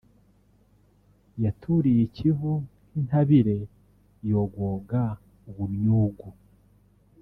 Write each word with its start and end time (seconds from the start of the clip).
yaturiye 1.43 2.01
i 2.05 2.09
Kivu 2.15 2.53
nk’intabire 2.63 3.57
yogoga 4.29 5.01
Ubunnyugu 5.49 6.27